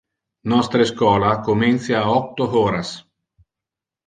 [0.53, 2.97] Nostre schola comencia a octo horas.